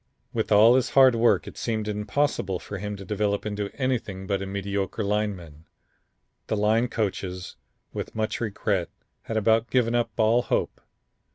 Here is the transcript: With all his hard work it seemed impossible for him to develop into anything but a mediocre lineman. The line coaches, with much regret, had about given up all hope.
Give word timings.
With 0.33 0.51
all 0.51 0.73
his 0.73 0.89
hard 0.89 1.13
work 1.13 1.45
it 1.45 1.57
seemed 1.59 1.87
impossible 1.87 2.57
for 2.57 2.79
him 2.79 2.95
to 2.95 3.05
develop 3.05 3.45
into 3.45 3.69
anything 3.75 4.25
but 4.25 4.41
a 4.41 4.47
mediocre 4.47 5.03
lineman. 5.03 5.65
The 6.47 6.57
line 6.57 6.87
coaches, 6.87 7.55
with 7.93 8.15
much 8.15 8.41
regret, 8.41 8.89
had 9.25 9.37
about 9.37 9.69
given 9.69 9.93
up 9.93 10.09
all 10.17 10.41
hope. 10.41 10.81